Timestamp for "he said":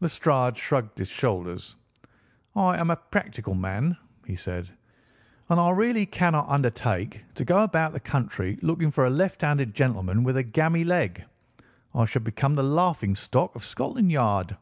4.24-4.70